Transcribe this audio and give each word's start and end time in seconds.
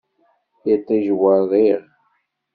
Iṭij 0.73 1.05
werriɣ. 1.19 1.83